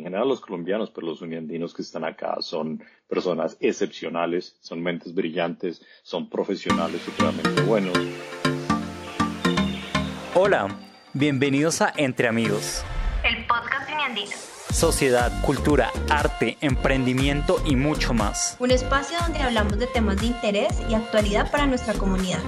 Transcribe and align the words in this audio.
en 0.00 0.04
general 0.04 0.28
los 0.28 0.40
colombianos, 0.40 0.90
pero 0.90 1.06
los 1.06 1.20
uniandinos 1.20 1.74
que 1.74 1.82
están 1.82 2.04
acá 2.04 2.36
son 2.40 2.82
personas 3.06 3.56
excepcionales, 3.60 4.56
son 4.60 4.82
mentes 4.82 5.14
brillantes, 5.14 5.82
son 6.02 6.30
profesionales 6.30 7.02
supremamente 7.02 7.62
buenos. 7.62 7.98
Hola, 10.34 10.68
bienvenidos 11.12 11.82
a 11.82 11.92
Entre 11.96 12.28
Amigos. 12.28 12.82
El 13.22 13.46
podcast 13.46 13.90
uniandino. 13.92 14.30
Sociedad, 14.70 15.30
cultura, 15.44 15.90
arte, 16.08 16.56
emprendimiento 16.62 17.60
y 17.66 17.76
mucho 17.76 18.14
más. 18.14 18.56
Un 18.58 18.70
espacio 18.70 19.18
donde 19.20 19.40
hablamos 19.40 19.78
de 19.78 19.86
temas 19.86 20.18
de 20.18 20.28
interés 20.28 20.80
y 20.88 20.94
actualidad 20.94 21.50
para 21.50 21.66
nuestra 21.66 21.92
comunidad. 21.92 22.40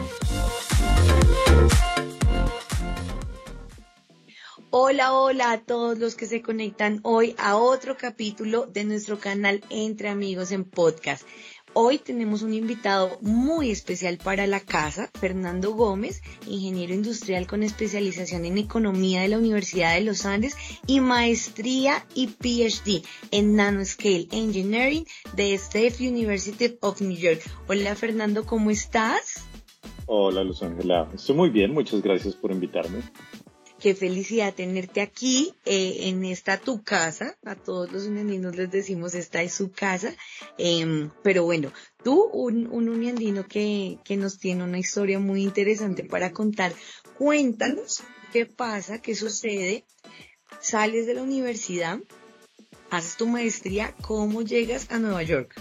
Hola, 4.75 5.13
hola 5.13 5.53
a 5.53 5.61
todos 5.61 5.99
los 5.99 6.15
que 6.15 6.25
se 6.25 6.41
conectan 6.41 7.01
hoy 7.03 7.35
a 7.37 7.57
otro 7.57 7.99
capítulo 7.99 8.65
de 8.65 8.85
nuestro 8.85 9.19
canal 9.19 9.61
Entre 9.69 10.09
Amigos 10.09 10.51
en 10.51 10.65
Podcast. 10.65 11.29
Hoy 11.75 11.99
tenemos 11.99 12.41
un 12.41 12.55
invitado 12.55 13.19
muy 13.21 13.71
especial 13.71 14.17
para 14.17 14.47
la 14.47 14.61
casa, 14.61 15.11
Fernando 15.21 15.75
Gómez, 15.75 16.23
ingeniero 16.47 16.95
industrial 16.95 17.47
con 17.47 17.63
especialización 17.63 18.47
en 18.47 18.57
economía 18.57 19.21
de 19.21 19.29
la 19.29 19.37
Universidad 19.37 19.95
de 19.95 20.05
los 20.05 20.25
Andes 20.25 20.57
y 20.87 21.01
maestría 21.01 22.07
y 22.15 22.29
PhD 22.29 23.05
en 23.31 23.55
Nanoscale 23.55 24.29
Engineering 24.33 25.05
de 25.37 25.53
State 25.53 25.97
University 26.01 26.79
of 26.81 27.03
New 27.03 27.19
York. 27.19 27.43
Hola 27.69 27.95
Fernando, 27.95 28.47
¿cómo 28.47 28.71
estás? 28.71 29.45
Hola 30.07 30.43
Luz 30.43 30.63
Ángela, 30.63 31.11
estoy 31.15 31.37
muy 31.37 31.51
bien, 31.51 31.75
muchas 31.75 32.01
gracias 32.01 32.35
por 32.35 32.53
invitarme. 32.53 33.03
Qué 33.83 33.97
felicidad 33.97 34.55
tenerte 34.55 35.01
aquí 35.01 35.55
eh, 35.65 36.09
en 36.09 36.25
esta 36.25 36.57
tu 36.57 36.85
casa. 36.85 37.37
A 37.45 37.57
todos 37.57 37.91
los 37.91 38.07
uniandinos 38.07 38.55
les 38.55 38.71
decimos 38.71 39.13
esta 39.17 39.43
es 39.43 39.55
su 39.55 39.73
casa. 39.73 40.15
Em, 40.57 41.11
pero 41.25 41.43
bueno, 41.43 41.73
tú, 42.05 42.31
un, 42.33 42.69
un 42.69 42.89
uniandino 42.89 43.49
que, 43.49 43.99
que 44.05 44.17
nos 44.17 44.39
tiene 44.39 44.63
una 44.63 44.79
historia 44.79 45.19
muy 45.19 45.43
interesante 45.43 46.05
para 46.05 46.31
contar. 46.31 46.73
Cuéntanos 47.19 48.05
qué 48.33 48.47
pasa, 48.47 49.03
qué 49.03 49.17
sucede. 49.17 49.85
Sales 50.61 51.09
de 51.09 51.15
la 51.15 51.23
universidad, 51.25 51.99
haces 52.89 53.17
tu 53.17 53.27
maestría, 53.27 53.97
¿cómo 54.01 54.43
llegas 54.43 54.93
a 54.93 55.01
Nueva 55.01 55.25
York? 55.25 55.61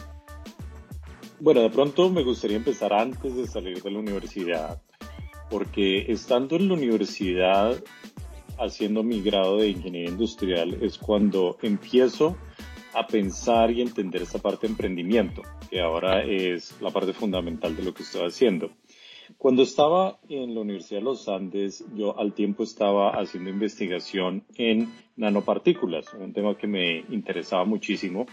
Bueno, 1.39 1.61
de 1.61 1.71
pronto 1.71 2.11
me 2.11 2.23
gustaría 2.23 2.57
empezar 2.57 2.93
antes 2.93 3.35
de 3.35 3.47
salir 3.47 3.81
de 3.81 3.89
la 3.89 3.97
universidad, 3.97 4.79
porque 5.49 6.11
estando 6.11 6.55
en 6.55 6.67
la 6.67 6.75
universidad 6.75 7.83
haciendo 8.61 9.03
mi 9.03 9.21
grado 9.21 9.57
de 9.57 9.69
ingeniería 9.69 10.11
industrial 10.11 10.77
es 10.81 10.97
cuando 10.97 11.57
empiezo 11.61 12.37
a 12.93 13.07
pensar 13.07 13.71
y 13.71 13.81
entender 13.81 14.21
esa 14.21 14.39
parte 14.39 14.67
de 14.67 14.73
emprendimiento, 14.73 15.41
que 15.69 15.81
ahora 15.81 16.23
es 16.23 16.79
la 16.81 16.91
parte 16.91 17.13
fundamental 17.13 17.75
de 17.75 17.83
lo 17.83 17.93
que 17.93 18.03
estoy 18.03 18.27
haciendo. 18.27 18.71
Cuando 19.37 19.63
estaba 19.63 20.19
en 20.29 20.53
la 20.53 20.61
Universidad 20.61 20.99
de 20.99 21.05
los 21.05 21.27
Andes, 21.29 21.85
yo 21.95 22.19
al 22.19 22.33
tiempo 22.33 22.63
estaba 22.63 23.11
haciendo 23.11 23.49
investigación 23.49 24.43
en 24.55 24.91
nanopartículas, 25.15 26.13
un 26.13 26.33
tema 26.33 26.57
que 26.57 26.67
me 26.67 26.99
interesaba 27.09 27.65
muchísimo 27.65 28.25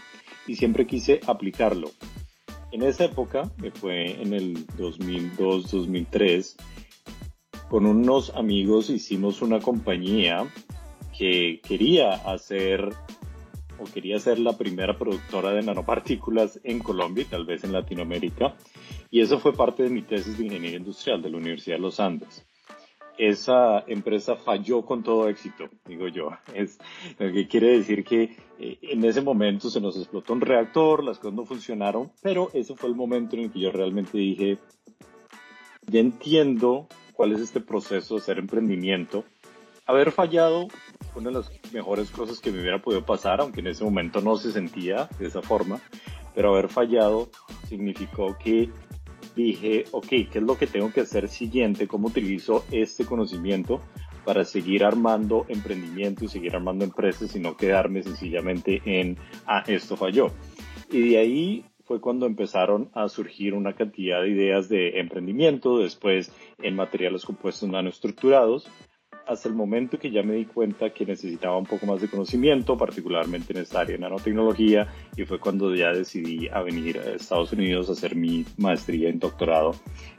y 0.45 0.55
siempre 0.55 0.85
quise 0.85 1.21
aplicarlo. 1.25 1.89
En 2.71 2.83
esa 2.83 3.05
época, 3.05 3.49
que 3.59 3.71
fue 3.71 4.21
en 4.21 4.33
el 4.33 4.67
2002-2003, 4.77 6.55
con 7.69 7.85
unos 7.85 8.35
amigos 8.35 8.89
hicimos 8.89 9.41
una 9.41 9.59
compañía 9.59 10.47
que 11.15 11.61
quería 11.65 12.13
hacer 12.13 12.89
o 13.77 13.85
quería 13.85 14.19
ser 14.19 14.39
la 14.39 14.57
primera 14.57 14.97
productora 14.97 15.51
de 15.51 15.61
nanopartículas 15.61 16.59
en 16.63 16.79
Colombia 16.79 17.21
y 17.21 17.27
tal 17.27 17.45
vez 17.45 17.63
en 17.63 17.71
Latinoamérica. 17.71 18.55
Y 19.11 19.21
eso 19.21 19.39
fue 19.39 19.53
parte 19.53 19.83
de 19.83 19.89
mi 19.89 20.01
tesis 20.01 20.37
de 20.37 20.45
ingeniería 20.45 20.79
industrial 20.79 21.21
de 21.21 21.29
la 21.29 21.37
Universidad 21.37 21.77
de 21.77 21.81
los 21.81 21.99
Andes. 21.99 22.45
Esa 23.17 23.83
empresa 23.87 24.35
falló 24.35 24.83
con 24.83 25.03
todo 25.03 25.29
éxito, 25.29 25.69
digo 25.85 26.07
yo. 26.07 26.31
Lo 27.19 27.31
que 27.31 27.47
quiere 27.47 27.77
decir 27.77 28.03
que 28.03 28.35
eh, 28.59 28.79
en 28.81 29.03
ese 29.05 29.21
momento 29.21 29.69
se 29.69 29.79
nos 29.79 29.95
explotó 29.97 30.33
un 30.33 30.41
reactor, 30.41 31.03
las 31.03 31.19
cosas 31.19 31.35
no 31.35 31.45
funcionaron, 31.45 32.11
pero 32.21 32.49
ese 32.53 32.75
fue 32.75 32.89
el 32.89 32.95
momento 32.95 33.35
en 33.35 33.49
que 33.51 33.59
yo 33.59 33.71
realmente 33.71 34.17
dije, 34.17 34.57
ya 35.87 35.99
entiendo 35.99 36.87
cuál 37.19 37.33
es 37.33 37.41
este 37.41 37.59
proceso 37.59 38.15
de 38.15 38.21
hacer 38.21 38.39
emprendimiento. 38.39 39.25
Haber 39.85 40.13
fallado 40.13 40.69
fue 41.11 41.21
una 41.21 41.31
de 41.31 41.35
las 41.39 41.51
mejores 41.73 42.09
cosas 42.11 42.39
que 42.39 42.49
me 42.49 42.61
hubiera 42.61 42.81
podido 42.81 43.05
pasar, 43.05 43.41
aunque 43.41 43.59
en 43.59 43.67
ese 43.67 43.83
momento 43.83 44.21
no 44.21 44.37
se 44.37 44.53
sentía 44.53 45.09
de 45.19 45.27
esa 45.27 45.41
forma, 45.41 45.81
pero 46.33 46.53
haber 46.53 46.69
fallado 46.69 47.29
significó 47.67 48.37
que 48.41 48.69
dije, 49.35 49.83
ok, 49.91 50.07
¿qué 50.07 50.29
es 50.35 50.43
lo 50.43 50.57
que 50.57 50.65
tengo 50.65 50.93
que 50.93 51.01
hacer 51.01 51.27
siguiente? 51.27 51.89
¿Cómo 51.89 52.07
utilizo 52.07 52.63
este 52.71 53.03
conocimiento 53.03 53.81
para 54.23 54.45
seguir 54.45 54.85
armando 54.85 55.45
emprendimiento 55.49 56.23
y 56.23 56.29
seguir 56.29 56.55
armando 56.55 56.85
empresas 56.85 57.35
y 57.35 57.41
no 57.41 57.57
quedarme 57.57 58.01
sencillamente 58.01 58.81
en, 58.85 59.17
ah, 59.45 59.65
esto 59.67 59.97
falló? 59.97 60.31
Y 60.89 61.09
de 61.09 61.17
ahí 61.17 61.65
fue 61.89 61.99
cuando 61.99 62.27
empezaron 62.27 62.91
a 62.93 63.09
surgir 63.09 63.55
una 63.55 63.73
cantidad 63.73 64.21
de 64.21 64.29
ideas 64.29 64.69
de 64.69 64.99
emprendimiento, 64.99 65.79
después 65.79 66.31
en 66.59 66.75
materiales 66.75 67.25
compuestos 67.25 67.67
nanoestructurados, 67.67 68.69
hasta 69.25 69.49
el 69.49 69.55
momento 69.55 69.97
que 69.97 70.11
ya 70.11 70.21
me 70.21 70.35
di 70.35 70.45
cuenta 70.45 70.91
que 70.91 71.03
necesitaba 71.03 71.57
un 71.57 71.65
poco 71.65 71.87
más 71.87 71.99
de 71.99 72.07
conocimiento, 72.07 72.77
particularmente 72.77 73.53
en 73.53 73.61
esta 73.63 73.79
área 73.79 73.95
de 73.95 74.03
nanotecnología, 74.03 74.87
y 75.17 75.23
fue 75.23 75.39
cuando 75.39 75.73
ya 75.73 75.91
decidí 75.91 76.47
a 76.49 76.61
venir 76.61 76.99
a 76.99 77.15
Estados 77.15 77.53
Unidos 77.53 77.89
a 77.89 77.93
hacer 77.93 78.15
mi 78.15 78.45
maestría 78.57 79.09
en 79.09 79.17
doctorado 79.17 79.71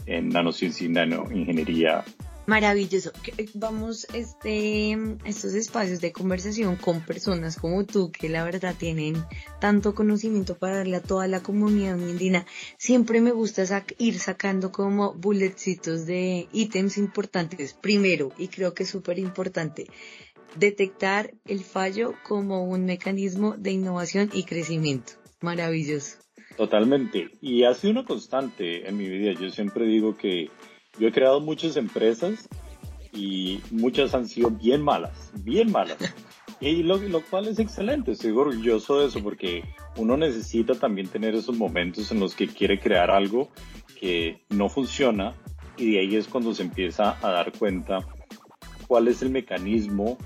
en 0.07 0.29
nanociencia 0.29 0.87
y 0.87 0.91
nanoingeniería 0.91 2.03
Maravilloso. 2.47 3.13
Eh, 3.37 3.49
vamos 3.55 4.07
este, 4.15 4.97
estos 5.25 5.55
espacios 5.55 6.01
de 6.01 6.13
conversación 6.13 6.77
con 6.77 7.01
personas 7.05 7.57
como 7.57 7.85
tú 7.85 8.11
que 8.11 8.29
la 8.29 8.45
verdad 8.45 8.75
tienen 8.77 9.23
tanto 9.61 9.95
conocimiento 9.95 10.57
para 10.57 10.79
darle 10.79 10.97
a 10.97 11.03
toda 11.03 11.29
la 11.29 11.43
comunidad 11.43 11.95
andina. 11.95 12.47
Siempre 12.77 13.21
me 13.21 13.31
gusta 13.31 13.65
ir 13.99 14.19
sacando 14.19 14.73
como 14.73 15.15
bulletcitos 15.15 16.07
de 16.07 16.49
ítems 16.53 16.99
importantes. 16.99 17.75
Primero, 17.75 18.33
y 18.39 18.49
creo 18.49 18.75
que 18.75 18.83
es 18.83 18.91
súper 18.91 19.19
importante, 19.19 19.87
detectar 20.57 21.33
el 21.47 21.61
fallo 21.61 22.15
como 22.27 22.65
un 22.65 22.85
mecanismo 22.85 23.57
de 23.57 23.73
innovación 23.73 24.31
y 24.33 24.45
crecimiento. 24.45 25.13
Maravilloso. 25.41 26.17
Totalmente. 26.57 27.31
Y 27.41 27.65
ha 27.65 27.75
sido 27.75 27.93
una 27.93 28.05
constante 28.05 28.89
en 28.89 28.97
mi 28.97 29.09
vida. 29.09 29.33
Yo 29.33 29.51
siempre 29.51 29.87
digo 29.87 30.17
que 30.17 30.51
yo 30.99 31.09
he 31.09 31.13
creado 31.13 31.41
muchas 31.41 31.77
empresas 31.77 32.49
y 33.13 33.61
muchas 33.71 34.15
han 34.15 34.29
sido 34.29 34.51
bien 34.51 34.83
malas, 34.83 35.33
bien 35.45 35.71
malas. 35.71 35.99
Y 36.63 36.83
lo, 36.83 36.99
lo, 36.99 37.23
cual 37.23 37.49
es 37.49 37.59
excelente, 37.59 38.13
estoy 38.13 38.33
orgulloso 38.33 39.01
de 39.01 39.07
eso 39.07 39.23
porque 39.23 39.65
uno 39.97 40.19
necesita 40.19 40.75
también 40.75 41.09
tener 41.09 41.35
esos 41.35 41.57
momentos 41.57 42.13
en 42.13 42.21
los 42.21 42.35
que 42.35 42.49
quiere 42.49 42.79
crear 42.79 43.11
algo 43.11 43.49
que 43.99 44.43
no 44.51 44.69
funciona 44.69 45.35
y 45.79 45.93
de 45.93 46.01
ahí 46.01 46.17
es 46.17 46.29
cuando 46.29 46.53
se 46.53 46.63
empieza 46.63 47.17
a 47.27 47.31
dar 47.31 47.53
cuenta 47.59 48.07
cuál 48.87 49.09
es 49.09 49.23
el 49.23 49.31
mecanismo 49.31 50.19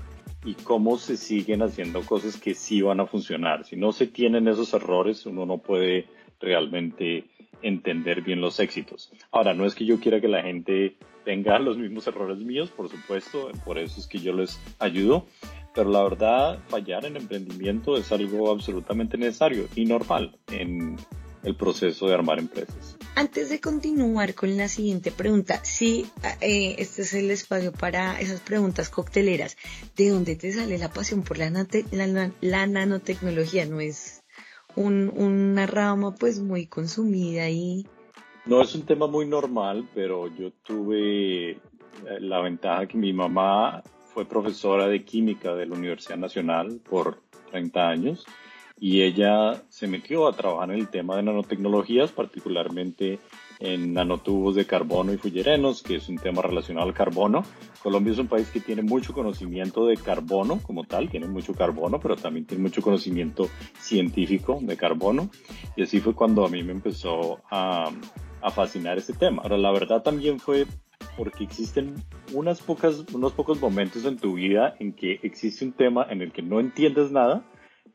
y 0.43 0.55
cómo 0.55 0.97
se 0.97 1.17
siguen 1.17 1.61
haciendo 1.61 2.01
cosas 2.01 2.37
que 2.37 2.53
sí 2.53 2.81
van 2.81 2.99
a 2.99 3.07
funcionar. 3.07 3.65
Si 3.65 3.75
no 3.75 3.91
se 3.93 4.05
tienen 4.05 4.47
esos 4.47 4.73
errores, 4.73 5.25
uno 5.25 5.45
no 5.45 5.59
puede 5.59 6.07
realmente 6.39 7.25
entender 7.61 8.21
bien 8.21 8.41
los 8.41 8.59
éxitos. 8.59 9.11
Ahora, 9.31 9.53
no 9.53 9.65
es 9.65 9.75
que 9.75 9.85
yo 9.85 9.99
quiera 9.99 10.21
que 10.21 10.27
la 10.27 10.43
gente 10.43 10.97
tenga 11.23 11.59
los 11.59 11.77
mismos 11.77 12.07
errores 12.07 12.37
míos, 12.39 12.71
por 12.71 12.89
supuesto, 12.89 13.51
por 13.65 13.77
eso 13.77 13.99
es 13.99 14.07
que 14.07 14.19
yo 14.19 14.33
les 14.33 14.59
ayudo, 14.79 15.25
pero 15.73 15.89
la 15.89 16.03
verdad, 16.03 16.59
fallar 16.69 17.05
en 17.05 17.17
emprendimiento 17.17 17.97
es 17.97 18.11
algo 18.11 18.51
absolutamente 18.51 19.17
necesario 19.17 19.67
y 19.75 19.85
normal 19.85 20.37
en 20.51 20.97
el 21.45 21.55
proceso 21.55 22.07
de 22.07 22.13
armar 22.13 22.39
empresas. 22.39 22.97
Antes 23.15 23.49
de 23.49 23.61
continuar 23.61 24.33
con 24.33 24.57
la 24.57 24.67
siguiente 24.67 25.11
pregunta, 25.11 25.63
sí, 25.63 26.07
eh, 26.41 26.75
este 26.79 27.03
es 27.03 27.13
el 27.13 27.29
espacio 27.29 27.71
para 27.71 28.19
esas 28.19 28.41
preguntas 28.41 28.89
cocteleras. 28.89 29.55
¿De 29.95 30.09
dónde 30.09 30.35
te 30.35 30.51
sale 30.51 30.77
la 30.77 30.91
pasión 30.91 31.21
por 31.21 31.37
la, 31.37 31.49
la 32.41 32.67
nanotecnología? 32.67 33.65
¿No 33.65 33.79
es 33.79 34.24
un, 34.75 35.11
una 35.15 35.65
rama 35.65 36.15
pues 36.15 36.39
muy 36.39 36.65
consumida 36.67 37.49
y... 37.49 37.85
No 38.45 38.61
es 38.61 38.75
un 38.75 38.83
tema 38.83 39.07
muy 39.07 39.25
normal, 39.25 39.87
pero 39.95 40.27
yo 40.27 40.51
tuve 40.51 41.51
eh, 41.51 41.59
la 42.19 42.41
ventaja 42.41 42.85
que 42.85 42.97
mi 42.97 43.11
mamá 43.11 43.81
fue 44.13 44.25
profesora 44.25 44.87
de 44.87 45.03
química 45.03 45.55
de 45.55 45.65
la 45.65 45.75
Universidad 45.75 46.17
Nacional 46.17 46.79
por 46.87 47.21
30 47.51 47.89
años 47.89 48.25
y 48.79 49.01
ella 49.01 49.63
se 49.69 49.87
metió 49.87 50.27
a 50.27 50.33
trabajar 50.33 50.71
en 50.71 50.79
el 50.79 50.89
tema 50.89 51.15
de 51.15 51.23
nanotecnologías, 51.23 52.11
particularmente 52.11 53.19
en 53.59 53.93
nanotubos 53.93 54.55
de 54.55 54.65
carbono 54.65 55.13
y 55.13 55.17
fullerenos, 55.17 55.81
que 55.81 55.95
es 55.95 56.09
un 56.09 56.17
tema 56.17 56.41
relacionado 56.41 56.87
al 56.87 56.93
carbono. 56.93 57.43
Colombia 57.81 58.13
es 58.13 58.19
un 58.19 58.27
país 58.27 58.49
que 58.49 58.59
tiene 58.59 58.81
mucho 58.81 59.13
conocimiento 59.13 59.85
de 59.85 59.97
carbono 59.97 60.59
como 60.61 60.83
tal, 60.83 61.09
tiene 61.09 61.27
mucho 61.27 61.53
carbono, 61.53 61.99
pero 61.99 62.15
también 62.15 62.45
tiene 62.45 62.63
mucho 62.63 62.81
conocimiento 62.81 63.47
científico 63.79 64.59
de 64.61 64.75
carbono. 64.75 65.29
Y 65.75 65.83
así 65.83 65.99
fue 65.99 66.13
cuando 66.13 66.45
a 66.45 66.49
mí 66.49 66.63
me 66.63 66.71
empezó 66.71 67.39
a, 67.49 67.91
a 68.41 68.51
fascinar 68.51 68.97
este 68.97 69.13
tema. 69.13 69.41
Ahora, 69.43 69.57
la 69.57 69.71
verdad 69.71 70.01
también 70.03 70.39
fue 70.39 70.65
porque 71.17 71.43
existen 71.43 71.95
unas 72.33 72.61
pocas, 72.61 73.05
unos 73.13 73.33
pocos 73.33 73.59
momentos 73.61 74.05
en 74.05 74.17
tu 74.17 74.33
vida 74.33 74.75
en 74.79 74.93
que 74.93 75.19
existe 75.23 75.65
un 75.65 75.73
tema 75.73 76.05
en 76.09 76.21
el 76.21 76.31
que 76.31 76.41
no 76.41 76.59
entiendes 76.59 77.11
nada, 77.11 77.43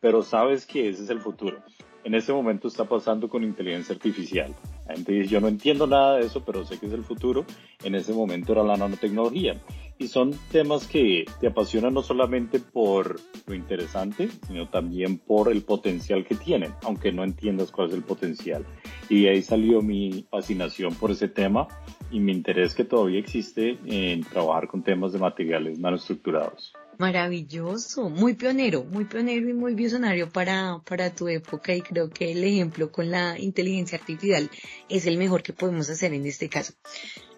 pero 0.01 0.23
sabes 0.23 0.67
que 0.67 0.89
ese 0.89 1.03
es 1.03 1.11
el 1.11 1.21
futuro. 1.21 1.59
En 2.03 2.15
este 2.15 2.33
momento 2.33 2.69
está 2.69 2.85
pasando 2.85 3.29
con 3.29 3.45
inteligencia 3.45 3.95
artificial. 3.95 4.55
La 4.91 4.97
gente 4.97 5.13
dice, 5.13 5.29
yo 5.29 5.41
no 5.41 5.47
entiendo 5.47 5.87
nada 5.87 6.17
de 6.17 6.27
eso, 6.27 6.45
pero 6.45 6.65
sé 6.65 6.77
que 6.81 6.87
es 6.87 6.93
el 6.93 7.05
futuro. 7.05 7.45
En 7.85 7.95
ese 7.95 8.13
momento 8.13 8.51
era 8.51 8.65
la 8.65 8.77
nanotecnología. 8.77 9.55
Y 9.99 10.09
son 10.09 10.35
temas 10.51 10.89
que 10.89 11.27
te 11.39 11.47
apasionan 11.47 11.95
no 11.95 12.03
solamente 12.03 12.59
por 12.59 13.21
lo 13.47 13.55
interesante, 13.55 14.29
sino 14.49 14.69
también 14.69 15.19
por 15.19 15.53
el 15.53 15.63
potencial 15.63 16.25
que 16.25 16.35
tienen, 16.35 16.75
aunque 16.83 17.13
no 17.13 17.23
entiendas 17.23 17.71
cuál 17.71 17.91
es 17.91 17.95
el 17.95 18.03
potencial. 18.03 18.67
Y 19.09 19.23
de 19.23 19.31
ahí 19.31 19.43
salió 19.43 19.81
mi 19.81 20.27
fascinación 20.29 20.93
por 20.97 21.13
ese 21.13 21.29
tema 21.29 21.69
y 22.11 22.19
mi 22.19 22.33
interés 22.33 22.75
que 22.75 22.83
todavía 22.83 23.21
existe 23.21 23.79
en 23.87 24.25
trabajar 24.25 24.67
con 24.67 24.83
temas 24.83 25.13
de 25.13 25.21
materiales 25.21 25.79
nanoestructurados. 25.79 26.73
Maravilloso, 27.01 28.11
muy 28.11 28.35
pionero, 28.35 28.85
muy 28.85 29.07
pionero 29.07 29.49
y 29.49 29.55
muy 29.55 29.73
visionario 29.73 30.29
para, 30.29 30.83
para 30.85 31.09
tu 31.09 31.29
época 31.29 31.75
y 31.75 31.81
creo 31.81 32.11
que 32.11 32.33
el 32.33 32.45
ejemplo 32.45 32.93
con 32.93 33.11
la 33.11 33.39
inteligencia 33.39 33.97
artificial 33.97 34.51
es 34.87 35.07
el 35.07 35.17
mejor 35.17 35.43
que 35.43 35.55
podemos 35.55 35.89
hacer 35.89 36.13
en 36.13 36.27
este 36.27 36.51
caso. 36.51 36.75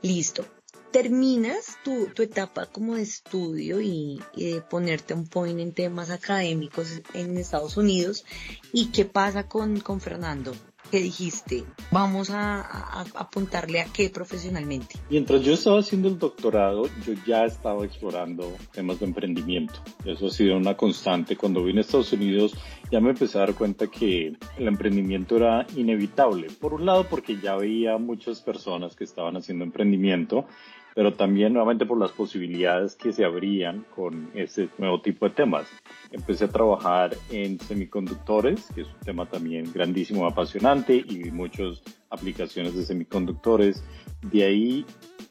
Listo. 0.03 0.44
Terminas 0.91 1.79
tu, 1.85 2.09
tu 2.09 2.25
etapa 2.25 2.67
como 2.67 2.97
de 2.97 3.03
estudio 3.03 3.81
y, 3.81 4.20
de 4.35 4.62
ponerte 4.62 5.14
un 5.14 5.29
point 5.29 5.61
en 5.61 5.73
temas 5.73 6.11
académicos 6.11 7.00
en 7.14 7.38
Estados 7.38 7.76
Unidos. 7.76 8.25
¿Y 8.73 8.87
qué 8.87 9.05
pasa 9.05 9.47
con, 9.47 9.79
con 9.79 10.00
Fernando? 10.00 10.56
Que 10.93 11.00
dijiste, 11.00 11.65
vamos 11.91 12.29
a, 12.29 13.00
apuntarle 13.15 13.81
a 13.81 13.87
qué 13.87 14.11
profesionalmente? 14.11 14.97
Mientras 15.09 15.41
yo 15.41 15.55
estaba 15.55 15.81
haciendo 15.81 16.06
el 16.09 16.19
doctorado, 16.19 16.83
yo 17.06 17.15
ya 17.27 17.47
estaba 17.47 17.87
explorando 17.87 18.53
temas 18.73 19.00
de 19.00 19.06
emprendimiento. 19.06 19.73
Eso 20.05 20.27
ha 20.27 20.31
sido 20.31 20.55
una 20.55 20.77
constante. 20.77 21.35
Cuando 21.35 21.65
vine 21.65 21.79
a 21.79 21.81
Estados 21.81 22.12
Unidos, 22.12 22.53
ya 22.91 23.00
me 23.00 23.09
empecé 23.09 23.39
a 23.39 23.47
dar 23.47 23.55
cuenta 23.55 23.87
que 23.87 24.37
el 24.59 24.69
emprendimiento 24.69 25.39
era 25.39 25.67
inevitable. 25.75 26.49
Por 26.61 26.75
un 26.75 26.85
lado, 26.85 27.09
porque 27.09 27.41
ya 27.41 27.56
veía 27.56 27.97
muchas 27.97 28.43
personas 28.43 28.95
que 28.95 29.05
estaban 29.05 29.38
haciendo 29.38 29.65
emprendimiento 29.65 30.45
pero 30.94 31.15
también 31.15 31.53
nuevamente 31.53 31.87
por 31.87 31.99
las 31.99 32.12
posibilidades 32.12 32.94
que 32.97 33.12
se 33.12 33.25
abrían 33.25 33.85
con 33.94 34.31
ese 34.35 34.69
nuevo 34.79 35.00
tipo 35.00 35.29
de 35.29 35.35
temas. 35.35 35.67
Empecé 36.11 36.44
a 36.44 36.49
trabajar 36.49 37.17
en 37.31 37.59
semiconductores, 37.59 38.67
que 38.75 38.83
es 38.83 38.89
un 38.89 39.00
tema 39.00 39.27
también 39.27 39.73
grandísimo, 39.73 40.27
apasionante 40.27 40.94
y 40.97 41.31
muchas 41.31 41.83
aplicaciones 42.11 42.75
de 42.75 42.85
semiconductores. 42.85 43.83
De 44.23 44.44
ahí 44.44 44.87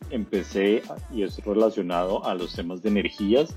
empecé, 0.09 0.81
y 1.13 1.23
es 1.23 1.37
relacionado 1.45 2.25
a 2.25 2.33
los 2.35 2.55
temas 2.55 2.81
de 2.81 2.89
energías. 2.89 3.55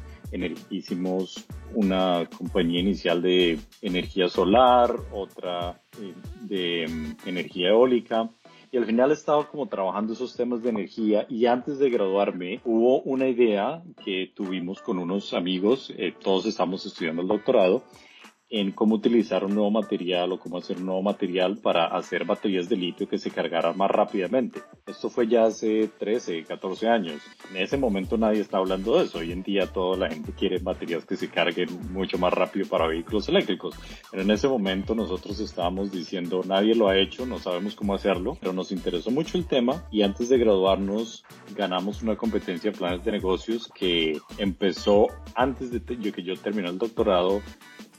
Hicimos 0.68 1.46
una 1.74 2.28
compañía 2.36 2.80
inicial 2.80 3.22
de 3.22 3.58
energía 3.82 4.28
solar, 4.28 4.92
otra 5.12 5.80
eh, 6.00 6.12
de 6.42 6.88
mm, 6.88 7.28
energía 7.28 7.68
eólica 7.68 8.28
y 8.74 8.76
al 8.76 8.86
final 8.86 9.12
he 9.12 9.14
estado 9.14 9.48
como 9.48 9.68
trabajando 9.68 10.14
esos 10.14 10.34
temas 10.34 10.60
de 10.60 10.70
energía 10.70 11.26
y 11.28 11.46
antes 11.46 11.78
de 11.78 11.90
graduarme 11.90 12.60
hubo 12.64 13.02
una 13.02 13.28
idea 13.28 13.84
que 14.04 14.32
tuvimos 14.34 14.82
con 14.82 14.98
unos 14.98 15.32
amigos, 15.32 15.92
eh, 15.96 16.12
todos 16.20 16.46
estamos 16.46 16.84
estudiando 16.84 17.22
el 17.22 17.28
doctorado, 17.28 17.84
en 18.50 18.72
cómo 18.72 18.96
utilizar 18.96 19.44
un 19.44 19.54
nuevo 19.54 19.70
material 19.70 20.32
o 20.32 20.38
cómo 20.38 20.58
hacer 20.58 20.76
un 20.76 20.86
nuevo 20.86 21.02
material 21.02 21.58
para 21.58 21.86
hacer 21.86 22.24
baterías 22.24 22.68
de 22.68 22.76
litio 22.76 23.08
que 23.08 23.18
se 23.18 23.30
cargaran 23.30 23.76
más 23.76 23.90
rápidamente. 23.90 24.60
Esto 24.86 25.08
fue 25.08 25.26
ya 25.26 25.44
hace 25.44 25.88
13, 25.98 26.44
14 26.44 26.88
años. 26.88 27.22
En 27.50 27.56
ese 27.56 27.76
momento 27.76 28.16
nadie 28.16 28.40
está 28.40 28.58
hablando 28.58 28.98
de 28.98 29.04
eso. 29.04 29.18
Hoy 29.18 29.32
en 29.32 29.42
día 29.42 29.66
toda 29.66 29.96
la 29.96 30.10
gente 30.10 30.32
quiere 30.32 30.58
baterías 30.58 31.04
que 31.04 31.16
se 31.16 31.28
carguen 31.28 31.68
mucho 31.92 32.18
más 32.18 32.32
rápido 32.32 32.66
para 32.68 32.86
vehículos 32.86 33.28
eléctricos. 33.28 33.74
Pero 34.10 34.22
en 34.22 34.30
ese 34.30 34.46
momento 34.46 34.94
nosotros 34.94 35.40
estábamos 35.40 35.90
diciendo 35.90 36.42
nadie 36.46 36.74
lo 36.74 36.88
ha 36.88 36.98
hecho, 36.98 37.26
no 37.26 37.38
sabemos 37.38 37.74
cómo 37.74 37.94
hacerlo, 37.94 38.36
pero 38.40 38.52
nos 38.52 38.72
interesó 38.72 39.10
mucho 39.10 39.38
el 39.38 39.46
tema 39.46 39.84
y 39.90 40.02
antes 40.02 40.28
de 40.28 40.38
graduarnos 40.38 41.24
ganamos 41.56 42.02
una 42.02 42.16
competencia 42.16 42.70
de 42.70 42.78
planes 42.78 43.04
de 43.04 43.12
negocios 43.12 43.70
que 43.74 44.18
empezó 44.38 45.08
antes 45.34 45.70
de 45.70 46.12
que 46.12 46.22
yo 46.22 46.36
terminé 46.36 46.68
el 46.68 46.78
doctorado 46.78 47.42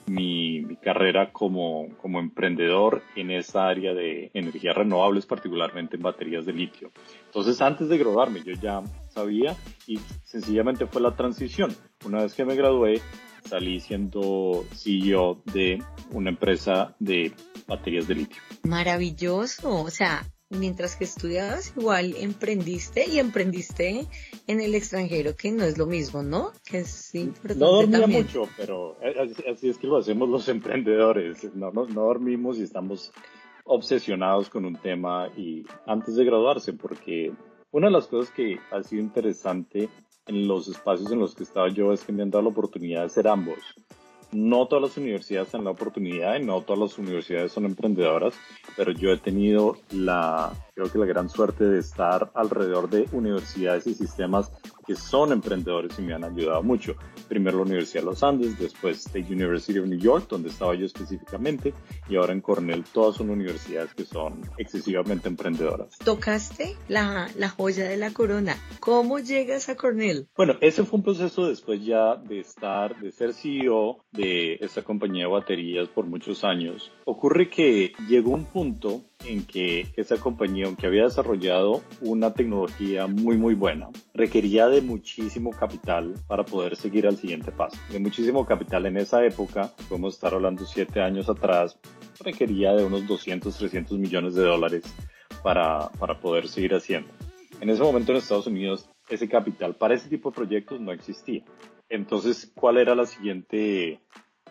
mi, 0.07 0.61
mi, 0.61 0.75
carrera 0.75 1.31
como, 1.31 1.87
como 2.01 2.19
emprendedor 2.19 3.01
en 3.15 3.31
esa 3.31 3.67
área 3.67 3.93
de 3.93 4.31
energías 4.33 4.75
renovables, 4.75 5.25
particularmente 5.25 5.95
en 5.95 6.03
baterías 6.03 6.45
de 6.45 6.53
litio. 6.53 6.91
Entonces, 7.25 7.61
antes 7.61 7.89
de 7.89 7.97
graduarme, 7.97 8.43
yo 8.43 8.53
ya 8.53 8.83
sabía 9.09 9.55
y 9.87 9.99
sencillamente 10.23 10.85
fue 10.85 11.01
la 11.01 11.15
transición. 11.15 11.75
Una 12.05 12.23
vez 12.23 12.33
que 12.33 12.45
me 12.45 12.55
gradué, 12.55 13.01
salí 13.45 13.79
siendo 13.79 14.65
CEO 14.73 15.41
de 15.45 15.81
una 16.11 16.29
empresa 16.29 16.95
de 16.99 17.33
baterías 17.67 18.07
de 18.07 18.15
litio. 18.15 18.41
Maravilloso, 18.63 19.81
o 19.83 19.89
sea, 19.89 20.25
mientras 20.49 20.95
que 20.95 21.05
estudiabas 21.05 21.73
igual 21.75 22.15
emprendiste 22.17 23.09
y 23.09 23.19
emprendiste 23.19 24.07
en 24.47 24.61
el 24.61 24.75
extranjero, 24.75 25.35
que 25.35 25.51
no 25.51 25.63
es 25.63 25.77
lo 25.77 25.85
mismo, 25.85 26.23
¿no? 26.23 26.51
Que 26.63 26.79
es 26.79 27.11
No 27.55 27.71
dormía 27.71 28.07
mucho, 28.07 28.43
pero 28.57 28.97
así 29.51 29.69
es 29.69 29.77
que 29.77 29.87
lo 29.87 29.97
hacemos 29.97 30.29
los 30.29 30.47
emprendedores. 30.49 31.43
No, 31.55 31.71
no, 31.71 31.85
no 31.87 32.01
dormimos 32.01 32.57
y 32.57 32.63
estamos 32.63 33.11
obsesionados 33.65 34.49
con 34.49 34.65
un 34.65 34.75
tema 34.75 35.29
y 35.35 35.65
antes 35.87 36.15
de 36.15 36.25
graduarse, 36.25 36.73
porque 36.73 37.33
una 37.71 37.87
de 37.87 37.93
las 37.93 38.07
cosas 38.07 38.33
que 38.33 38.59
ha 38.71 38.83
sido 38.83 39.01
interesante 39.01 39.89
en 40.27 40.47
los 40.47 40.67
espacios 40.67 41.11
en 41.11 41.19
los 41.19 41.35
que 41.35 41.43
estaba 41.43 41.69
yo 41.69 41.91
es 41.91 42.03
que 42.03 42.11
me 42.11 42.23
han 42.23 42.31
dado 42.31 42.43
la 42.43 42.49
oportunidad 42.49 43.03
de 43.03 43.09
ser 43.09 43.27
ambos 43.27 43.59
no 44.35 44.67
todas 44.67 44.89
las 44.89 44.97
universidades 44.97 45.49
tienen 45.49 45.65
la 45.65 45.71
oportunidad 45.71 46.35
y 46.35 46.43
no 46.43 46.61
todas 46.61 46.79
las 46.79 46.99
universidades 46.99 47.51
son 47.51 47.65
emprendedoras, 47.65 48.33
pero 48.75 48.91
yo 48.91 49.11
he 49.11 49.17
tenido 49.17 49.77
la, 49.91 50.53
creo 50.75 50.91
que 50.91 50.99
la 50.99 51.05
gran 51.05 51.29
suerte 51.29 51.63
de 51.63 51.79
estar 51.79 52.31
alrededor 52.35 52.89
de 52.89 53.07
universidades 53.13 53.87
y 53.87 53.95
sistemas 53.95 54.51
que 54.85 54.95
son 54.95 55.31
emprendedores 55.31 55.97
y 55.97 56.01
me 56.01 56.13
han 56.13 56.25
ayudado 56.25 56.61
mucho. 56.61 56.95
Primero 57.27 57.57
la 57.57 57.63
Universidad 57.63 58.01
de 58.01 58.07
los 58.07 58.21
Andes, 58.21 58.59
después 58.59 58.97
State 59.05 59.33
University 59.33 59.79
of 59.79 59.87
New 59.87 59.97
York, 59.97 60.27
donde 60.29 60.49
estaba 60.49 60.75
yo 60.75 60.85
específicamente, 60.85 61.73
y 62.09 62.17
ahora 62.17 62.33
en 62.33 62.41
Cornell, 62.41 62.83
todas 62.93 63.15
son 63.15 63.29
universidades 63.29 63.93
que 63.95 64.03
son 64.03 64.41
excesivamente 64.57 65.27
emprendedoras. 65.27 65.97
Tocaste 66.03 66.75
la, 66.87 67.29
la 67.37 67.49
joya 67.49 67.87
de 67.87 67.97
la 67.97 68.11
corona. 68.11 68.55
¿Cómo 68.79 69.19
llegas 69.19 69.69
a 69.69 69.75
Cornell? 69.75 70.27
Bueno, 70.35 70.55
ese 70.61 70.83
fue 70.83 70.97
un 70.97 71.03
proceso 71.03 71.47
después 71.47 71.83
ya 71.83 72.17
de 72.17 72.41
estar, 72.41 72.99
de 72.99 73.11
ser 73.11 73.33
CEO 73.33 74.03
de 74.11 74.57
esta 74.59 74.83
compañía 74.83 75.25
de 75.25 75.31
baterías 75.31 75.87
por 75.87 76.05
muchos 76.05 76.43
años. 76.43 76.91
Ocurre 77.05 77.49
que 77.49 77.93
llegó 78.07 78.31
un 78.31 78.45
punto 78.45 79.03
en 79.27 79.45
que 79.45 79.87
esa 79.95 80.17
compañía, 80.17 80.65
aunque 80.65 80.87
había 80.87 81.03
desarrollado 81.03 81.83
una 82.01 82.33
tecnología 82.33 83.07
muy 83.07 83.37
muy 83.37 83.55
buena, 83.55 83.89
requería 84.13 84.67
de 84.67 84.81
muchísimo 84.81 85.51
capital 85.51 86.13
para 86.27 86.43
poder 86.43 86.75
seguir 86.75 87.07
al 87.07 87.17
siguiente 87.17 87.51
paso. 87.51 87.77
De 87.91 87.99
muchísimo 87.99 88.45
capital 88.45 88.85
en 88.85 88.97
esa 88.97 89.25
época, 89.25 89.71
podemos 89.89 90.15
estar 90.15 90.33
hablando 90.33 90.65
siete 90.65 91.01
años 91.01 91.29
atrás, 91.29 91.77
requería 92.19 92.73
de 92.73 92.85
unos 92.85 93.07
200, 93.07 93.55
300 93.57 93.97
millones 93.97 94.35
de 94.35 94.43
dólares 94.43 94.83
para, 95.43 95.89
para 95.99 96.19
poder 96.19 96.47
seguir 96.47 96.73
haciendo. 96.73 97.09
En 97.61 97.69
ese 97.69 97.81
momento 97.81 98.11
en 98.11 98.17
Estados 98.17 98.47
Unidos 98.47 98.89
ese 99.09 99.29
capital 99.29 99.75
para 99.75 99.95
ese 99.95 100.09
tipo 100.09 100.29
de 100.29 100.35
proyectos 100.35 100.79
no 100.79 100.91
existía. 100.91 101.43
Entonces, 101.89 102.51
¿cuál 102.55 102.77
era 102.77 102.95
la 102.95 103.05
siguiente 103.05 103.99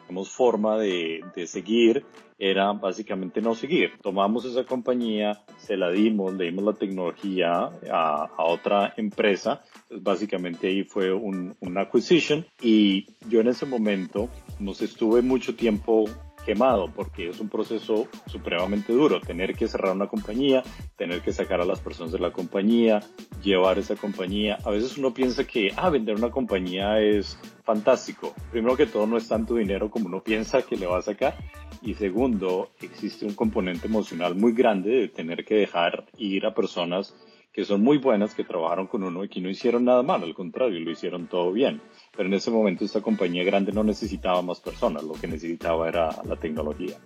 digamos, 0.05 0.31
forma 0.31 0.79
de, 0.79 1.25
de, 1.35 1.47
seguir? 1.47 2.05
Era 2.39 2.73
básicamente 2.73 3.41
no 3.41 3.55
seguir. 3.55 3.93
Tomamos 4.03 4.45
esa 4.45 4.65
compañía, 4.65 5.43
se 5.59 5.77
la 5.77 5.91
dimos, 5.91 6.35
le 6.35 6.47
dimos 6.47 6.65
la 6.65 6.73
tecnología 6.73 7.71
a, 7.91 8.29
a 8.37 8.45
otra 8.45 8.93
empresa. 8.97 9.63
Entonces, 9.85 10.03
básicamente 10.03 10.69
ahí 10.69 10.85
fue 10.85 11.13
un, 11.13 11.55
un 11.61 11.79
acquisition 11.79 12.45
y 12.61 13.07
yo 13.29 13.41
en 13.41 13.49
ese 13.49 13.67
momento 13.67 14.29
nos 14.59 14.83
estuve 14.83 15.23
mucho 15.23 15.55
tiempo 15.55 16.07
quemado 16.45 16.91
porque 16.95 17.31
es 17.31 17.41
un 17.41 17.49
proceso 17.49 18.07
supremamente 18.27 18.93
duro, 18.93 19.21
tener 19.21 19.55
que 19.55 19.69
cerrar 19.69 19.95
una 19.95 20.07
compañía, 20.07 20.63
tener 20.97 21.21
que 21.23 21.33
sacar 21.33 21.61
a 21.61 21.65
las 21.65 21.81
personas 21.81 22.13
de 22.13 22.19
la 22.19 22.33
compañía, 22.33 23.01
llevar 23.43 23.79
esa 23.79 23.97
compañía. 23.97 24.59
A 24.65 24.71
veces 24.71 24.97
uno 24.99 25.13
piensa 25.13 25.45
que, 25.45 25.73
ah, 25.77 25.91
vender 25.91 26.17
una 26.17 26.31
compañía 26.31 27.01
es 27.01 27.39
fantástico. 27.65 28.35
Primero 28.51 28.77
que 28.77 28.87
todo 28.87 29.07
no 29.07 29.17
es 29.17 29.29
tanto 29.29 29.55
dinero 29.55 29.91
como 29.91 30.07
uno 30.07 30.23
piensa 30.23 30.63
que 30.63 30.77
le 30.77 30.87
va 30.87 30.99
a 30.99 31.03
sacar 31.03 31.35
Y 31.83 31.95
segundo, 31.95 32.71
existe 32.81 33.27
un 33.27 33.35
componente 33.35 33.89
emocional 33.89 34.35
muy 34.35 34.53
grande 34.53 34.91
de 34.91 35.09
tener 35.09 35.45
que 35.45 35.55
dejar 35.55 36.07
ir 36.17 36.47
a 36.47 36.55
personas 36.55 37.15
que 37.55 37.65
son 37.65 37.83
muy 37.83 37.99
buenas, 37.99 38.35
que 38.35 38.43
trabajaron 38.43 38.89
con 38.89 39.05
uno 39.05 39.23
y 39.23 39.29
que 39.29 39.41
no 39.41 39.49
hicieron 39.49 39.85
nada 39.85 40.03
mal, 40.03 40.25
al 40.25 40.35
contrario, 40.35 40.81
lo 40.81 40.91
hicieron 40.91 41.29
todo 41.29 41.53
bien. 41.53 41.81
Pero 42.15 42.29
en 42.29 42.35
ese 42.35 42.51
momento 42.51 42.85
esta 42.85 43.01
compañía 43.01 43.45
grande 43.45 43.71
no 43.71 43.85
necesitaba 43.85 44.43
más 44.43 44.59
personas, 44.61 45.05
lo 45.05 45.13
que 45.13 45.29
necesitaba 45.29 45.89
era 45.89 46.11
la 46.25 46.35
tecnología. 46.35 46.99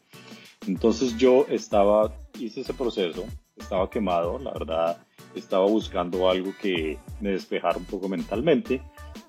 Entonces 0.66 1.18
yo 1.18 1.44
estaba, 1.50 2.14
hice 2.38 2.62
ese 2.62 2.72
proceso, 2.72 3.26
estaba 3.56 3.90
quemado, 3.90 4.38
la 4.38 4.52
verdad, 4.52 5.06
estaba 5.34 5.66
buscando 5.66 6.30
algo 6.30 6.52
que 6.62 6.96
me 7.20 7.32
despejara 7.32 7.76
un 7.76 7.84
poco 7.84 8.08
mentalmente 8.08 8.80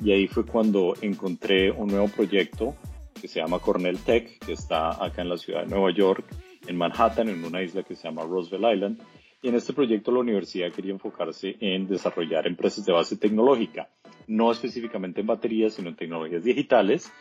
y 0.01 0.13
ahí 0.13 0.25
fue 0.27 0.45
cuando 0.45 0.95
encontré 1.01 1.69
un 1.69 1.89
nuevo 1.89 2.07
proyecto 2.07 2.75
que 3.19 3.27
se 3.27 3.41
llama 3.41 3.59
Cornell 3.59 3.99
Tech, 3.99 4.39
que 4.39 4.53
está 4.53 5.03
acá 5.03 5.21
en 5.21 5.27
la 5.27 5.37
ciudad 5.37 5.65
de 5.65 5.67
Nueva 5.67 5.91
York, 5.91 6.23
en 6.65 6.77
Manhattan, 6.77 7.27
en 7.27 7.43
una 7.43 7.61
isla 7.61 7.83
que 7.83 7.95
se 7.95 8.03
llama 8.07 8.23
Roosevelt 8.23 8.75
Island, 8.75 9.01
en 9.41 9.55
este 9.55 9.73
proyecto 9.73 10.11
la 10.11 10.19
universidad 10.19 10.71
quería 10.71 10.91
enfocarse 10.91 11.55
en 11.59 11.87
desarrollar 11.87 12.47
empresas 12.47 12.85
de 12.85 12.93
base 12.93 13.17
tecnológica, 13.17 13.89
no 14.27 14.51
específicamente 14.51 15.21
en 15.21 15.27
baterías, 15.27 15.73
sino 15.73 15.89
en 15.89 15.95
tecnologías 15.95 16.43
digitales, 16.43 17.11